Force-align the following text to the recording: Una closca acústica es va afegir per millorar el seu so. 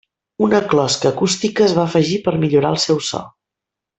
Una 0.45 0.61
closca 0.71 1.09
acústica 1.15 1.67
es 1.67 1.77
va 1.81 1.85
afegir 1.89 2.17
per 2.27 2.35
millorar 2.47 2.75
el 2.77 2.83
seu 2.89 3.05
so. 3.13 3.21